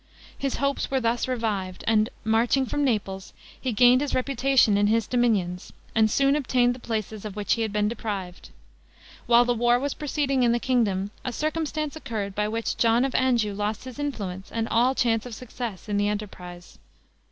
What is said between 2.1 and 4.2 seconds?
marching from Naples, he regained his